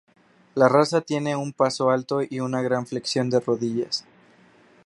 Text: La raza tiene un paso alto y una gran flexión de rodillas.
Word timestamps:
La 0.55 0.67
raza 0.67 1.01
tiene 1.01 1.35
un 1.35 1.53
paso 1.53 1.91
alto 1.91 2.21
y 2.27 2.39
una 2.39 2.63
gran 2.63 2.87
flexión 2.87 3.29
de 3.29 3.39
rodillas. 3.39 4.03